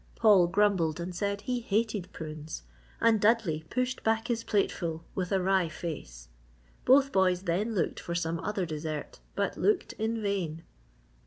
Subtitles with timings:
[0.15, 2.63] Paul grumbled and said he hated prunes
[2.99, 6.27] and Dudley pushed back his plate full with a wry face.
[6.85, 10.63] Both boys then looked for some other dessert but looked in vain!